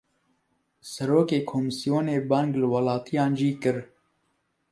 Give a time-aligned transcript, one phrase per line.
[0.91, 3.77] Serokê komîsyonê, bang li welatiyan jî kir